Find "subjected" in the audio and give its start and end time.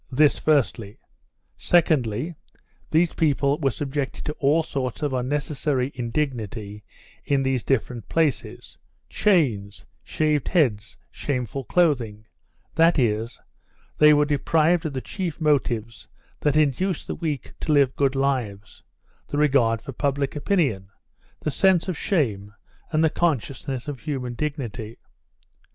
3.69-4.25